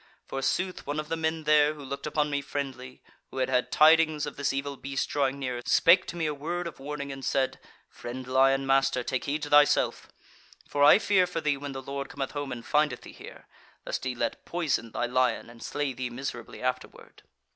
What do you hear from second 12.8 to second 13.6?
thee here;